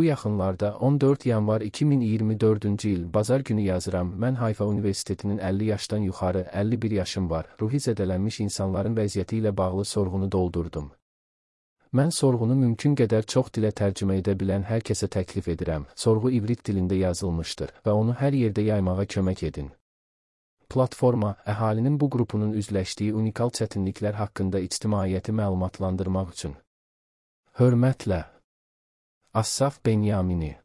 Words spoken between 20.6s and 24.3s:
Platforma, əhalinin bu qrupunun üzləşdiyi unikal çətinliklər